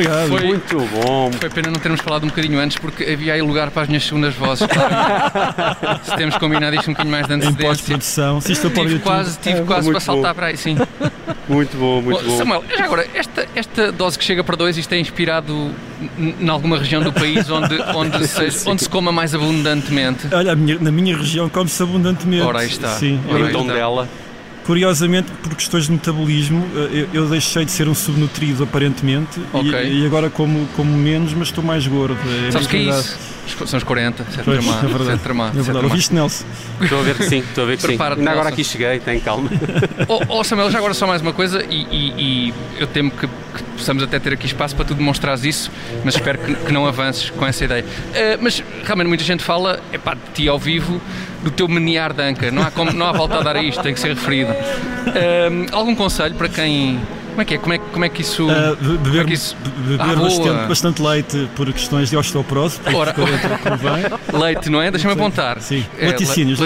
Obrigado. 0.00 0.28
Foi- 0.28 0.44
muito 0.46 0.76
bom. 0.78 1.30
Foi 1.32 1.50
pena 1.50 1.68
não 1.70 1.80
termos 1.80 2.00
falado 2.00 2.24
um 2.24 2.28
bocadinho 2.28 2.58
antes, 2.58 2.76
porque 2.78 3.04
havia 3.04 3.34
aí 3.34 3.42
lugar 3.42 3.70
para 3.70 3.82
as 3.82 3.88
minhas 3.88 4.04
segundas 4.04 4.34
vozes. 4.34 4.66
claramente. 4.66 6.04
Se 6.10 6.16
temos 6.16 6.36
combinado 6.36 6.76
isto 6.76 6.88
um 6.90 6.92
bocadinho 6.92 7.12
mais 7.12 7.26
de 7.26 7.32
Em 7.32 7.36
antecedência. 7.36 7.66
pós-produção. 7.68 8.40
Se 8.40 8.52
isto 8.52 8.70
para 8.70 8.82
Tive 8.84 8.98
quase, 9.00 9.38
tive 9.38 9.58
É, 9.58 9.62
quase 9.62 9.82
muito 9.84 9.92
para 9.96 10.00
saltar 10.00 10.32
bom. 10.32 10.36
para 10.36 10.46
aí, 10.46 10.56
sim. 10.56 10.76
Muito 11.48 11.76
bom, 11.78 12.02
muito 12.02 12.22
Bom, 12.22 12.30
bom. 12.30 12.36
Samuel, 12.38 12.64
já 12.76 12.84
agora, 12.84 13.06
esta, 13.14 13.46
esta 13.54 13.90
dose 13.92 14.18
que 14.18 14.24
chega 14.24 14.44
para 14.44 14.54
dois, 14.56 14.76
isto 14.76 14.92
é 14.92 14.98
inspirado 14.98 15.70
em 16.18 16.48
alguma 16.48 16.78
região 16.78 17.02
do 17.02 17.10
país 17.12 17.48
onde, 17.50 17.80
onde, 17.94 18.26
seja- 18.28 18.70
onde 18.70 18.82
se 18.82 18.88
coma 18.88 19.10
mais 19.10 19.34
abundantemente? 19.34 20.28
Olha, 20.32 20.52
a 20.52 20.56
minha- 20.56 20.78
na 20.78 20.90
minha 20.92 21.16
região 21.16 21.48
come-se 21.48 21.82
abundantemente. 21.82 22.42
Ora, 22.42 22.60
aí 22.60 22.66
está. 22.68 22.88
Sim. 22.90 23.18
Ora, 23.30 23.40
Em 23.40 23.46
aí 23.46 23.52
tom 23.52 23.62
está. 23.62 23.72
dela. 23.74 24.08
Curiosamente, 24.68 25.32
por 25.42 25.54
questões 25.54 25.86
de 25.86 25.92
metabolismo, 25.92 26.62
eh, 26.76 27.06
eu, 27.14 27.22
eu 27.22 27.28
deixei 27.30 27.64
de 27.64 27.70
ser 27.70 27.88
um 27.88 27.94
subnutrido 27.94 28.64
aparentemente 28.64 29.40
Ok. 29.50 29.72
e, 29.72 30.02
e 30.02 30.04
agora 30.04 30.28
como, 30.28 30.68
como 30.76 30.94
menos, 30.94 31.32
mas 31.32 31.48
estou 31.48 31.64
mais 31.64 31.86
gordo. 31.86 32.18
É 32.46 32.50
Sabes 32.50 32.66
que 32.66 32.76
é 32.76 32.80
isso? 32.80 33.18
São 33.66 33.76
os 33.78 33.84
40, 33.84 34.22
isso 34.28 34.40
é 34.40 34.42
Pois, 34.44 34.58
tramado, 34.64 34.86
é 34.86 34.88
verdade. 34.88 35.10
é 35.10 35.12
É 35.12 35.14
é 35.14 35.16
verdade. 35.16 35.22
tramado. 35.22 35.84
Ouviste, 35.84 36.14
Nelson? 36.14 36.44
Estou 36.80 36.98
a 37.00 37.02
ver 37.02 37.14
que 37.16 37.24
sim, 37.24 37.38
estou 37.38 37.64
a 37.64 37.66
ver 37.66 37.76
que 37.76 37.82
sim. 37.86 37.92
Ainda 37.92 38.04
agora 38.06 38.16
Nelson. 38.34 38.48
aqui 38.48 38.64
cheguei, 38.64 38.98
tem 39.00 39.20
calma. 39.20 39.48
Oh, 40.08 40.20
oh, 40.38 40.44
Samuel, 40.44 40.70
já 40.70 40.78
agora 40.78 40.94
só 40.94 41.06
mais 41.06 41.20
uma 41.20 41.32
coisa 41.32 41.62
e, 41.68 41.82
e- 41.90 42.14
e 42.48 42.54
eu 42.78 42.86
temo 42.86 43.10
que, 43.10 43.26
que 43.26 43.62
possamos 43.76 44.02
até 44.02 44.18
ter 44.18 44.32
aqui 44.32 44.46
espaço 44.46 44.74
para 44.74 44.84
tu 44.86 44.94
demonstrares 44.94 45.44
isso, 45.44 45.70
mas 46.04 46.14
espero 46.14 46.38
que, 46.38 46.54
que 46.54 46.72
não 46.72 46.86
avances 46.86 47.30
com 47.30 47.44
essa 47.46 47.64
ideia. 47.64 47.84
Eh, 48.14 48.38
mas 48.40 48.62
realmente 48.84 49.08
muita 49.08 49.24
gente 49.24 49.42
fala 49.42 49.80
epá, 49.92 50.14
de 50.14 50.20
ti 50.34 50.48
ao 50.48 50.58
vivo, 50.58 51.00
do 51.42 51.50
teu 51.50 51.68
menear 51.68 52.12
de 52.14 52.22
anca, 52.22 52.50
não 52.50 52.62
há, 52.62 52.70
como, 52.70 52.92
não 52.92 53.06
há 53.06 53.12
volta 53.12 53.36
a 53.38 53.42
dar 53.42 53.56
a 53.56 53.62
isto, 53.62 53.82
tem 53.82 53.92
que 53.92 54.00
ser 54.00 54.08
referido. 54.14 54.50
Eh, 55.14 55.50
algum 55.72 55.94
conselho 55.94 56.34
para 56.34 56.48
quem... 56.48 57.00
Como 57.38 57.42
é 57.42 57.44
que 57.44 57.54
é? 57.54 57.58
Como 57.58 57.72
é, 57.72 57.78
como 57.78 58.04
é 58.04 58.08
que 58.08 58.20
isso... 58.22 58.48
Ah, 58.50 58.70
be- 58.74 58.76
como 58.78 58.94
é 58.94 58.98
beber 58.98 59.26
que 59.26 59.34
isso... 59.34 59.56
be- 59.62 59.70
beber 59.96 60.00
Ah, 60.00 60.16
bastante, 60.16 60.68
bastante 60.68 61.02
leite 61.02 61.48
por 61.54 61.72
questões 61.72 62.10
de 62.10 62.16
osteoporose, 62.16 62.80
porque 62.80 62.96
Ora, 62.96 63.12
convém. 63.12 64.04
leite, 64.42 64.68
não 64.68 64.82
é? 64.82 64.90
Deixa-me 64.90 65.14
apontar. 65.14 65.60
Sim, 65.60 65.86
É, 66.00 66.06
laticínios. 66.10 66.58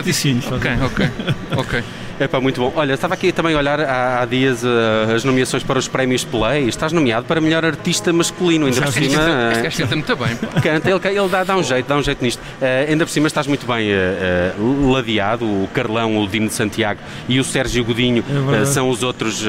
Ok, 0.51 0.71
ok, 0.83 1.11
ok. 1.59 1.85
É 2.23 2.29
pá, 2.29 2.41
muito 2.41 2.61
bom. 2.61 2.73
Olha, 2.77 2.93
estava 2.95 3.15
aqui 3.15 3.33
também 3.33 3.53
a 3.55 3.59
olhar 3.59 3.81
há, 3.81 4.21
há 4.23 4.25
dias 4.27 4.63
eh, 4.65 5.13
as 5.13 5.25
nomeações 5.25 5.65
para 5.65 5.77
os 5.77 5.89
prémios 5.89 6.23
Play. 6.23 6.69
Estás 6.69 6.93
nomeado 6.93 7.27
para 7.27 7.41
melhor 7.41 7.65
artista 7.65 8.13
masculino, 8.13 8.67
ainda 8.67 8.81
por 8.83 8.93
cima. 8.93 9.17
gajo 9.19 9.51
este 9.51 9.63
gajo 9.63 9.79
canta 9.79 9.95
muito 9.97 10.17
bem. 10.17 10.37
pá. 10.37 10.61
Canta, 10.61 10.89
ele, 10.91 11.19
ele 11.19 11.29
dá, 11.29 11.43
dá 11.43 11.57
um 11.57 11.63
jeito, 11.65 11.87
dá 11.87 11.97
um 11.97 12.03
jeito 12.03 12.23
nisto. 12.23 12.41
Eh, 12.61 12.87
ainda 12.91 13.05
por 13.05 13.11
cima 13.11 13.27
estás 13.27 13.49
muito 13.49 13.67
bem 13.67 13.89
eh, 13.91 14.53
ladeado. 14.93 15.45
O 15.45 15.69
Carlão, 15.75 16.17
o 16.23 16.29
Dino 16.29 16.47
de 16.47 16.55
Santiago 16.55 17.01
e 17.29 17.41
o 17.41 17.45
Sérgio 17.45 17.85
Godinho 17.85 18.23
É 18.61 18.65
são 18.67 18.89
os 18.89 19.03
outros 19.03 19.45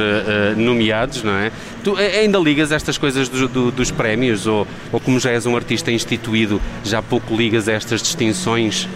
nomeados, 0.58 1.22
não 1.24 1.34
é? 1.34 1.52
Tu 1.84 1.96
ainda 1.96 2.40
ligas 2.40 2.72
estas 2.72 2.98
coisas 2.98 3.30
do- 3.30 3.48
do- 3.48 3.72
dos 3.72 3.92
prémios 3.92 4.48
ou, 4.48 4.66
ou 4.92 5.00
como 5.00 5.20
já 5.20 5.30
és 5.32 5.46
um 5.46 5.56
artista 5.56 5.92
instituído, 5.92 6.60
já 6.84 7.02
pouco 7.04 7.36
ligas 7.36 7.68
a 7.68 7.74
estas 7.74 8.02
distinções? 8.02 8.88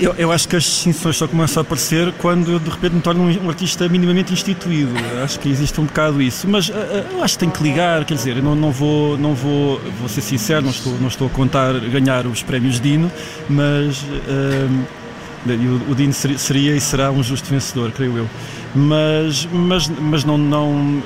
Eu, 0.00 0.14
eu 0.16 0.32
acho 0.32 0.48
que 0.48 0.56
as 0.56 0.62
distinções 0.64 1.16
só 1.16 1.26
começam 1.26 1.60
a 1.60 1.62
aparecer 1.62 2.12
quando 2.18 2.52
eu 2.52 2.58
de 2.58 2.70
repente 2.70 2.94
me 2.94 3.00
torno 3.00 3.24
um, 3.24 3.48
artista 3.48 3.88
minimamente 3.88 4.32
instituído. 4.32 4.92
Acho 5.22 5.40
que 5.40 5.48
existe 5.48 5.80
um 5.80 5.84
bocado 5.84 6.20
isso. 6.20 6.46
Mas 6.48 6.70
ah, 6.70 7.06
eu 7.12 7.22
acho 7.22 7.34
que 7.34 7.40
tem 7.40 7.50
que 7.50 7.62
ligar, 7.62 8.04
quer 8.04 8.14
dizer, 8.14 8.36
eu 8.36 8.42
não, 8.42 8.54
não 8.54 8.70
vou, 8.70 9.16
não 9.18 9.34
vou, 9.34 9.80
vou 9.98 10.08
ser 10.08 10.20
sincero, 10.20 10.62
não 10.62 10.70
estou, 10.70 10.92
não 11.00 11.08
estou 11.08 11.26
a 11.26 11.30
contar 11.30 11.78
ganhar 11.80 12.26
os 12.26 12.42
prémios 12.42 12.80
Dino, 12.80 13.10
mas 13.48 14.04
e 15.46 15.66
o, 15.66 15.92
o 15.92 15.94
Dino 15.94 16.12
seria, 16.12 16.38
seria 16.38 16.76
e 16.76 16.80
será 16.80 17.10
um 17.10 17.22
justo 17.22 17.48
vencedor, 17.48 17.92
creio 17.92 18.18
eu. 18.18 18.28
Mas, 18.74 19.48
mas, 19.52 19.88
mas 19.88 20.24
não, 20.24 20.36
não, 20.36 21.02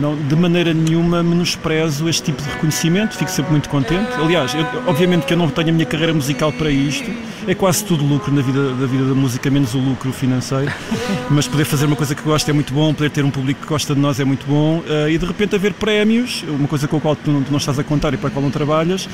não, 0.00 0.16
de 0.16 0.34
maneira 0.36 0.74
nenhuma 0.74 1.22
menosprezo 1.22 2.08
este 2.08 2.24
tipo 2.24 2.42
de 2.42 2.48
reconhecimento, 2.48 3.16
fico 3.16 3.30
sempre 3.30 3.52
muito 3.52 3.68
contente. 3.68 4.12
Aliás, 4.20 4.54
eu- 4.54 4.66
obviamente 4.86 5.24
que 5.24 5.32
eu 5.32 5.36
não 5.36 5.48
tenho 5.48 5.68
a 5.68 5.72
minha 5.72 5.86
carreira 5.86 6.12
musical 6.12 6.52
para 6.52 6.70
isto, 6.70 7.08
é 7.46 7.54
quase 7.54 7.84
tudo 7.84 8.04
lucro 8.04 8.32
na 8.32 8.42
vida 8.42 8.70
da 8.74 8.86
vida 8.86 9.04
da 9.04 9.14
música, 9.14 9.48
menos 9.50 9.74
o 9.74 9.78
lucro 9.78 10.12
financeiro. 10.12 10.72
Mas 11.30 11.46
poder 11.46 11.64
fazer 11.64 11.86
uma 11.86 11.96
coisa 11.96 12.14
que 12.14 12.22
gosto 12.22 12.48
é 12.48 12.52
muito 12.52 12.72
bom, 12.74 12.92
poder 12.92 13.10
ter 13.10 13.24
um 13.24 13.30
público 13.30 13.60
que 13.62 13.66
gosta 13.66 13.94
de 13.94 14.00
nós 14.00 14.18
é 14.18 14.24
muito 14.24 14.44
bom 14.46 14.82
eh, 14.88 15.10
e 15.12 15.18
de 15.18 15.24
repente 15.24 15.54
haver 15.54 15.72
prémios, 15.74 16.44
uma 16.48 16.66
coisa 16.68 16.88
com 16.88 16.96
a 16.96 17.00
qual 17.00 17.14
tu 17.16 17.30
não, 17.30 17.42
tu 17.42 17.50
não 17.50 17.58
estás 17.58 17.78
a 17.78 17.84
contar 17.84 18.12
e 18.12 18.16
para 18.16 18.28
a 18.28 18.30
qual 18.32 18.42
não 18.42 18.50
trabalhas, 18.50 19.08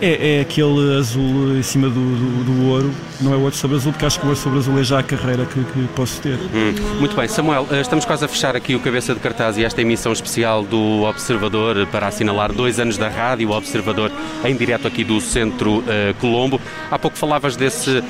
é, 0.00 0.38
é 0.38 0.40
aquele 0.40 0.96
azul 0.96 1.56
em 1.56 1.62
cima 1.62 1.88
do, 1.88 1.94
do, 1.94 2.44
do 2.44 2.68
ouro, 2.68 2.90
não 3.20 3.32
é 3.32 3.36
o 3.36 3.40
ouro 3.40 3.54
sobre 3.54 3.76
azul, 3.76 3.92
porque 3.92 4.06
acho 4.06 4.18
que 4.18 4.24
o 4.24 4.28
ouro 4.30 4.40
sobre 4.40 4.58
azul 4.58 4.78
é 4.78 4.84
já 4.84 4.98
a 5.00 5.02
carreira 5.02 5.44
que, 5.44 5.60
que 5.62 5.88
posso 5.94 6.20
ter. 6.20 6.34
Hum, 6.54 6.98
Muito 6.98 7.14
bem, 7.16 7.28
Samuel, 7.42 7.66
eh, 7.72 7.80
estamos 7.80 8.04
quase 8.04 8.24
a 8.24 8.28
fechar 8.28 8.54
aqui 8.54 8.76
o 8.76 8.78
cabeça 8.78 9.12
de 9.12 9.18
cartaz 9.18 9.58
e 9.58 9.64
esta 9.64 9.80
emissão 9.82 10.12
especial 10.12 10.62
do 10.62 11.02
Observador 11.02 11.84
para 11.88 12.06
assinalar 12.06 12.52
dois 12.52 12.78
anos 12.78 12.96
da 12.96 13.08
rádio 13.08 13.50
Observador 13.50 14.12
em 14.44 14.54
direto 14.54 14.86
aqui 14.86 15.02
do 15.02 15.20
Centro 15.20 15.82
eh, 15.88 16.14
Colombo. 16.20 16.60
Há 16.88 16.96
pouco 17.00 17.18
falavas 17.18 17.56
desse, 17.56 18.00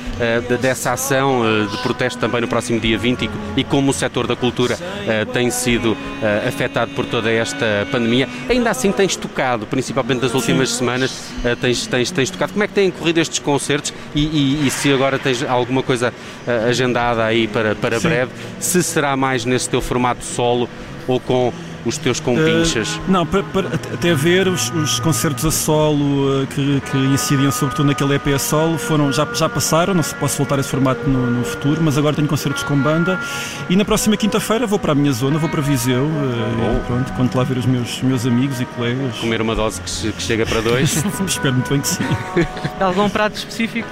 de- 0.47 0.57
dessa 0.57 0.91
ação 0.93 1.41
eh, 1.43 1.65
de 1.65 1.77
protesto 1.81 2.19
também 2.19 2.41
no 2.41 2.47
próximo 2.47 2.79
dia 2.79 2.95
20 2.95 3.23
e, 3.23 3.29
e 3.61 3.63
como 3.63 3.89
o 3.89 3.93
setor 3.93 4.27
da 4.27 4.35
cultura 4.35 4.77
tem 5.33 5.49
sido 5.49 5.97
afetado 6.47 6.91
por 6.91 7.03
toda 7.05 7.31
esta 7.31 7.87
pandemia. 7.91 8.29
Ainda 8.47 8.69
assim 8.69 8.91
tens 8.91 9.15
tocado, 9.15 9.65
principalmente 9.65 10.21
nas 10.21 10.33
últimas 10.35 10.69
semanas, 10.69 11.31
eh, 11.43 11.55
tens, 11.59 11.87
tens, 11.87 12.11
tens 12.11 12.29
tocado. 12.29 12.53
Como 12.53 12.63
é 12.63 12.67
que 12.67 12.73
têm 12.75 12.91
corrido 12.91 13.17
estes 13.17 13.39
concertos 13.39 13.91
e, 14.13 14.21
e- 14.21 14.67
e 14.67 14.69
se 14.69 14.93
agora 14.93 15.17
tens 15.17 15.41
alguma 15.43 15.81
coisa 15.81 16.13
agendada 16.69 17.25
aí 17.25 17.47
para, 17.47 17.73
para 17.73 17.99
Sim. 17.99 18.09
breve? 18.09 18.31
Se 18.59 18.83
será 18.83 19.15
mais 19.23 19.45
nesse 19.45 19.69
teu 19.69 19.79
formato 19.79 20.21
solo 20.21 20.67
ou 21.07 21.17
com 21.17 21.53
os 21.85 21.97
teus 21.97 22.19
compinchas? 22.19 22.95
Uh, 22.95 23.01
não, 23.09 23.25
para, 23.25 23.43
para- 23.43 23.67
até 23.93 24.13
ver 24.13 24.47
os, 24.47 24.69
os 24.71 24.99
concertos 24.99 25.45
a 25.45 25.51
solo 25.51 26.43
uh, 26.43 26.47
que, 26.47 26.81
que 26.91 26.97
incidiam 26.97 27.51
sobretudo 27.51 27.85
naquele 27.87 28.15
EP 28.15 28.27
a 28.35 28.39
solo 28.39 28.77
foram, 28.77 29.11
já, 29.11 29.27
já 29.33 29.49
passaram, 29.49 29.93
não 29.93 30.03
se 30.03 30.15
posso 30.15 30.37
voltar 30.37 30.57
a 30.57 30.59
esse 30.61 30.69
formato 30.69 31.07
no, 31.09 31.29
no 31.31 31.43
futuro, 31.43 31.81
mas 31.81 31.97
agora 31.97 32.15
tenho 32.15 32.27
concertos 32.27 32.63
com 32.63 32.77
banda 32.77 33.19
e 33.69 33.75
na 33.75 33.83
próxima 33.85 34.15
quinta-feira 34.17 34.65
vou 34.65 34.79
para 34.79 34.91
a 34.93 34.95
minha 34.95 35.11
zona, 35.11 35.37
vou 35.37 35.49
para 35.49 35.61
Viseu, 35.61 36.03
uh, 36.03 36.77
e 36.77 36.85
pronto, 36.87 37.13
conto 37.13 37.37
lá 37.37 37.43
ver 37.43 37.57
os 37.57 37.65
meus, 37.65 38.01
meus 38.01 38.25
amigos 38.25 38.61
e 38.61 38.65
colegas. 38.65 39.17
Comer 39.17 39.41
uma 39.41 39.55
dose 39.55 39.81
que, 39.81 40.11
que 40.11 40.21
chega 40.21 40.45
para 40.45 40.61
dois? 40.61 41.03
Espero 41.27 41.53
muito 41.53 41.69
bem 41.69 41.81
que 41.81 41.87
sim. 41.87 42.03
Algum 42.79 43.09
prato 43.09 43.35
específico? 43.37 43.87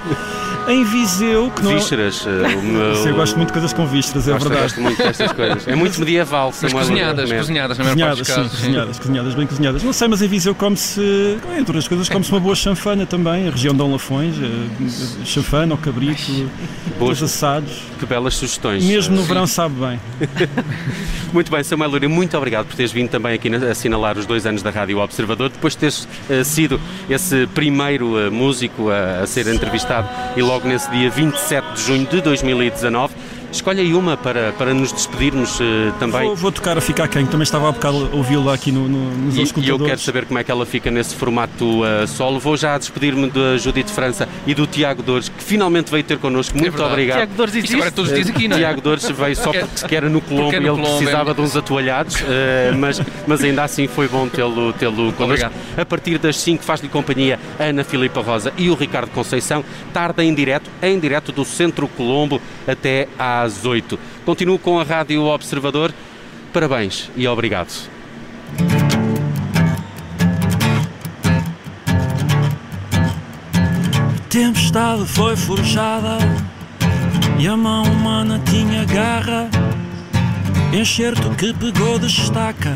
Em 0.68 0.84
Viseu, 0.84 1.50
que 1.50 1.62
não 1.62 1.72
é- 1.72 1.74
Vísceras? 1.74 2.24
eh, 2.26 2.56
meu- 2.62 2.80
eu 3.06 3.14
gosto 3.16 3.36
muito 3.36 3.48
de 3.48 3.52
coisas 3.54 3.72
com 3.72 3.84
vísceras, 3.86 4.28
é 4.28 4.32
Gosto, 4.32 4.48
verdade. 4.48 4.62
gosto 4.68 4.80
muito 4.80 4.98
destas 5.02 5.32
coisas. 5.32 5.66
É 5.68 5.74
muito 5.74 5.98
medieval, 5.98 6.52
Mas 6.62 6.72
cozinhadas, 6.72 7.32
cozinhadas, 7.32 7.78
na 7.84 7.94
maior 7.94 8.16
parte 8.16 8.18
Cozinhadas, 8.18 8.18
dos 8.18 8.26
sim, 8.28 8.34
casos. 8.34 8.52
sim. 8.52 8.58
cozinhadas, 8.66 8.98
cozinhadas, 8.98 9.34
bem 9.34 9.46
cozinhadas. 9.46 9.82
Não 9.82 9.92
sei, 9.92 10.08
mas 10.08 10.22
em 10.22 10.28
Viseu 10.28 10.54
come-se, 10.54 11.00
entre 11.52 11.58
outras 11.58 11.88
coisas, 11.88 12.08
come-se 12.08 12.30
uma 12.30 12.40
boa 12.40 12.54
chanfana 12.54 13.04
também, 13.06 13.48
a 13.48 13.50
região 13.50 13.72
de 13.72 13.78
Dom 13.78 13.92
Lafões, 13.92 14.34
eh, 14.36 15.24
chanfana 15.24 15.72
ou 15.74 15.78
cabrito, 15.78 16.22
Boas. 16.98 17.20
os 17.20 17.30
assados. 17.34 17.72
Que 17.98 18.06
belas 18.06 18.34
sugestões. 18.34 18.84
Mesmo 18.84 19.16
no 19.16 19.22
Eh, 19.22 19.26
verão 19.26 19.46
sabe 19.46 19.74
bem. 19.74 20.00
Muito 21.32 21.50
bem, 21.50 21.62
Samuel 21.62 21.90
Lúria, 21.90 22.08
muito 22.08 22.36
obrigado 22.36 22.66
por 22.66 22.76
teres 22.76 22.92
vindo 22.92 23.08
também 23.08 23.32
aqui 23.34 23.48
na- 23.48 23.68
assinalar 23.70 24.18
os 24.18 24.26
dois 24.26 24.44
anos 24.44 24.62
da 24.62 24.70
Rádio 24.70 24.98
Observador, 24.98 25.48
depois 25.48 25.72
de 25.72 25.78
teres 25.80 26.06
eh, 26.28 26.44
sido 26.44 26.78
esse 27.08 27.46
primeiro 27.54 28.18
eh, 28.18 28.28
músico 28.28 28.90
a, 28.90 29.20
a 29.22 29.26
ser 29.26 29.46
entrevistado 29.46 30.08
e 30.36 30.42
logo 30.42 30.68
nesse 30.68 30.90
dia 30.90 31.08
27 31.10 31.72
de 31.74 31.82
junho 31.82 32.06
de 32.06 32.20
2019. 32.20 33.14
Escolhe 33.52 33.80
aí 33.80 33.92
uma 33.92 34.16
para, 34.16 34.52
para 34.52 34.72
nos 34.72 34.92
despedirmos 34.92 35.60
eh, 35.60 35.92
também. 36.00 36.26
Vou, 36.26 36.36
vou 36.36 36.52
tocar 36.52 36.78
a 36.78 36.80
ficar 36.80 37.06
quem, 37.06 37.26
também 37.26 37.42
estava 37.42 37.68
há 37.68 37.72
bocado 37.72 38.10
a 38.10 38.16
ouvi-la 38.16 38.54
aqui 38.54 38.72
no, 38.72 38.88
no, 38.88 39.10
nos 39.10 39.34
E, 39.34 39.36
e 39.36 39.40
eu 39.40 39.44
escutadores. 39.44 39.86
quero 39.86 40.00
saber 40.00 40.24
como 40.24 40.38
é 40.38 40.44
que 40.44 40.50
ela 40.50 40.64
fica 40.64 40.90
nesse 40.90 41.14
formato 41.14 41.82
uh, 41.82 42.06
solo. 42.06 42.40
Vou 42.40 42.56
já 42.56 42.78
despedir-me 42.78 43.28
da 43.30 43.58
Judite 43.58 43.92
França 43.92 44.26
e 44.46 44.54
do 44.54 44.66
Tiago 44.66 45.02
Dores, 45.02 45.28
que 45.28 45.44
finalmente 45.44 45.90
veio 45.90 46.02
ter 46.02 46.18
connosco. 46.18 46.56
Muito 46.56 46.70
verdade. 46.72 46.92
obrigado. 46.92 47.18
Tiago 47.18 47.34
Dores 47.34 47.54
Isto 47.54 47.66
agora 47.66 47.80
existe? 47.82 47.94
todos 47.94 48.12
dizem 48.14 48.34
aqui, 48.34 48.48
não 48.48 48.56
é? 48.56 48.60
Tiago 48.60 48.80
Dores 48.80 49.10
veio 49.10 49.36
só 49.36 49.52
porque 49.52 49.86
que 49.86 49.96
era 49.96 50.08
no 50.08 50.20
Colombo 50.22 50.54
é 50.54 50.56
e 50.56 50.60
no 50.60 50.66
ele 50.68 50.76
Colombo, 50.76 50.96
precisava 50.96 51.30
é. 51.30 51.34
de 51.34 51.40
uns 51.42 51.56
atualhados, 51.56 52.16
uh, 52.16 52.24
mas, 52.78 53.02
mas 53.26 53.44
ainda 53.44 53.64
assim 53.64 53.86
foi 53.86 54.08
bom 54.08 54.28
tê-lo 54.28 54.72
tê 54.72 54.86
connosco. 54.86 55.22
Obrigado. 55.22 55.52
A 55.76 55.84
partir 55.84 56.18
das 56.18 56.36
5 56.38 56.64
faz-lhe 56.64 56.88
companhia 56.88 57.38
a 57.58 57.64
Ana 57.64 57.84
Filipa 57.84 58.22
Rosa 58.22 58.52
e 58.56 58.70
o 58.70 58.74
Ricardo 58.74 59.10
Conceição. 59.10 59.64
Tarde 59.92 60.22
em 60.22 60.34
direto, 60.34 60.70
em 60.82 60.98
direto 60.98 61.32
do 61.32 61.44
Centro 61.44 61.86
Colombo 61.88 62.40
até 62.66 63.08
às 63.42 63.64
8. 63.64 63.98
Continuo 64.24 64.58
com 64.58 64.78
a 64.78 64.84
Rádio 64.84 65.24
Observador. 65.24 65.92
Parabéns 66.52 67.10
e 67.16 67.26
obrigado. 67.26 67.90
Tempestade 74.28 75.04
foi 75.06 75.36
forjada 75.36 76.18
e 77.38 77.46
a 77.46 77.56
mão 77.56 77.82
humana 77.82 78.40
tinha 78.48 78.84
garra. 78.84 79.50
Enxerto 80.72 81.30
que 81.36 81.52
pegou 81.52 81.98
de 81.98 82.06
estaca, 82.06 82.74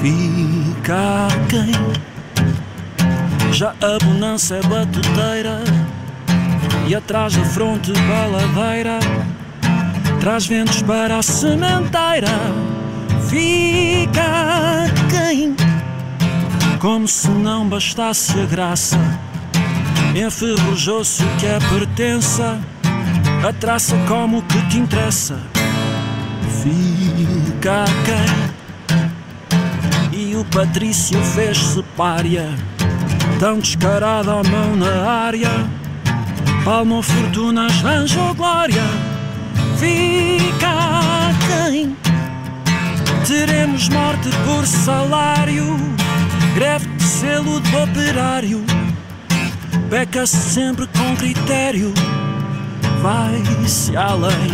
fica 0.00 1.28
quem? 1.50 1.72
Já 3.52 3.74
a 3.82 4.02
bonança 4.02 4.56
é 4.56 4.62
batuteira 4.62 5.60
e 6.88 6.94
atrás 6.94 7.34
da 7.36 7.44
fronte 7.44 7.92
baladeira 7.92 8.98
traz 10.26 10.44
ventos 10.44 10.82
para 10.82 11.18
a 11.18 11.22
sementeira. 11.22 12.26
Fica 13.28 14.92
quem? 15.08 15.54
como 16.80 17.06
se 17.06 17.28
não 17.28 17.68
bastasse 17.68 18.32
a 18.32 18.44
graça. 18.44 18.98
Enferrujou-se 20.16 21.22
o 21.22 21.28
que 21.36 21.46
é 21.46 21.60
pertença, 21.70 22.58
a 23.48 23.52
traça 23.52 23.96
como 24.08 24.42
que 24.42 24.60
te 24.66 24.78
interessa. 24.78 25.38
Fica 26.60 27.84
quem? 28.04 28.26
E 30.20 30.34
o 30.34 30.44
Patrício 30.46 31.22
fez-se 31.22 31.84
pária, 31.96 32.52
tão 33.38 33.60
descarado 33.60 34.32
a 34.32 34.42
mão 34.42 34.74
na 34.74 35.08
área. 35.08 35.52
Palmo 36.64 37.00
fortunas, 37.00 37.84
anjo 37.84 38.34
glória. 38.34 39.15
Fica 39.78 41.34
quem? 41.46 41.96
Teremos 43.26 43.88
morte 43.88 44.28
por 44.44 44.66
salário, 44.66 45.76
greve 46.54 46.86
de 46.86 47.02
selo 47.02 47.60
do 47.60 47.82
operário. 47.82 48.64
Peca-se 49.90 50.36
sempre 50.36 50.86
com 50.88 51.16
critério, 51.16 51.92
vai-se 53.02 53.96
além. 53.96 54.50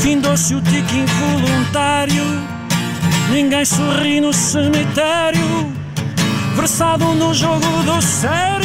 Findou-se 0.00 0.54
o 0.54 0.60
tique 0.60 0.98
involuntário, 0.98 2.24
ninguém 3.30 3.64
sorri 3.64 4.20
no 4.20 4.32
cemitério. 4.32 5.72
Versado 6.54 7.06
no 7.14 7.34
jogo 7.34 7.66
do 7.84 8.00
sério, 8.00 8.63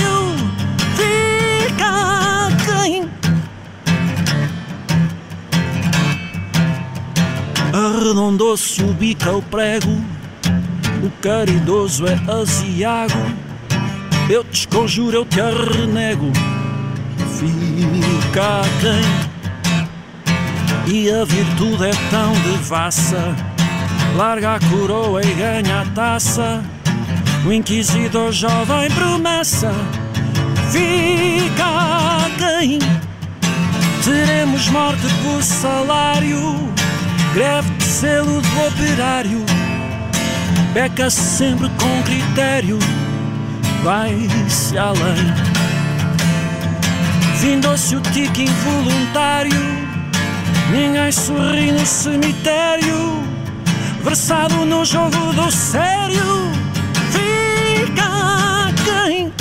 Arredondou-se 8.10 8.82
o 8.82 8.92
bico 8.92 9.30
ao 9.30 9.40
prego, 9.40 9.92
o 11.04 11.12
caridoso 11.22 12.08
é 12.08 12.20
aziago. 12.42 13.14
Eu 14.28 14.44
te 14.44 14.62
esconjuro, 14.62 15.18
eu 15.18 15.26
te 15.26 15.40
arrenego. 15.40 16.32
Fica 17.38 18.62
quem? 18.82 19.06
E 20.92 21.12
a 21.12 21.24
virtude 21.24 21.84
é 21.86 21.92
tão 22.10 22.34
devassa. 22.52 23.36
Larga 24.16 24.56
a 24.56 24.60
coroa 24.60 25.22
e 25.24 25.32
ganha 25.36 25.82
a 25.82 25.86
taça. 25.94 26.64
O 27.46 27.54
inquisidor 27.54 28.32
jovem 28.32 28.90
promessa. 28.90 29.72
Fica 30.72 32.28
quem? 32.40 32.80
Teremos 34.04 34.68
morte 34.70 35.08
por 35.24 35.44
salário. 35.44 36.79
Greve 37.34 37.70
de 37.78 37.84
selo 37.84 38.42
do 38.42 38.68
operário. 38.68 39.46
Beca-se 40.74 41.22
sempre 41.22 41.70
com 41.70 42.04
critério. 42.04 42.80
Vai-se 43.84 44.76
além. 44.78 45.34
Findou-se 47.40 47.96
o 47.96 48.02
tique 48.02 48.44
involuntário. 48.44 49.62
Ninguém 50.72 51.12
sorri 51.12 51.72
no 51.72 51.86
cemitério. 51.86 53.24
Versado 54.04 54.66
no 54.66 54.84
jogo 54.84 55.32
do 55.34 55.52
sério. 55.52 56.52
Fica 57.12 58.74
quem? 58.84 59.32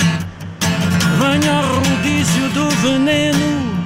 Venha 1.17 1.53
ao 1.55 1.75
rodízio 1.75 2.49
do 2.49 2.69
veneno. 2.81 3.83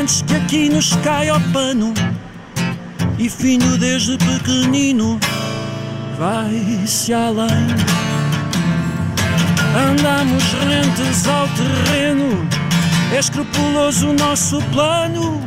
Antes 0.00 0.22
que 0.22 0.34
aqui 0.34 0.68
nos 0.70 0.96
caia 0.96 1.36
o 1.36 1.40
pano. 1.52 1.92
E 3.20 3.28
finho 3.28 3.76
desde 3.76 4.16
pequenino. 4.16 5.20
Vai-se 6.18 7.12
além. 7.12 7.66
Andamos 9.76 10.42
rentes 10.54 11.28
ao 11.28 11.46
terreno, 11.48 12.48
é 13.12 13.18
escrupuloso 13.18 14.08
o 14.08 14.12
nosso 14.14 14.62
plano. 14.72 15.38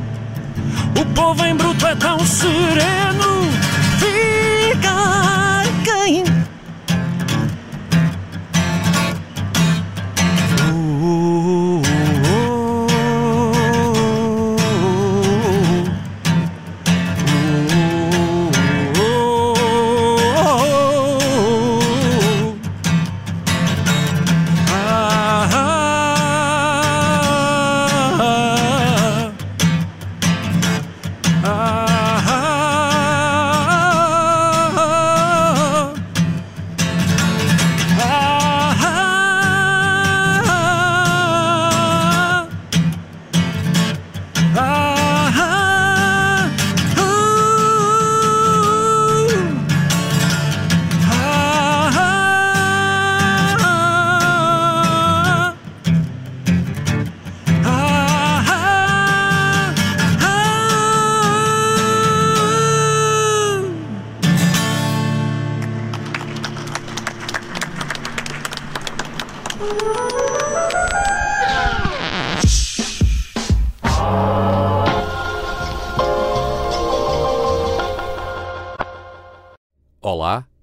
O 1.02 1.06
povo 1.16 1.44
em 1.44 1.56
bruto 1.56 1.88
é 1.88 1.96
tão 1.96 2.20
sereno, 2.20 3.42
fica 3.98 5.64
quem? 5.84 6.33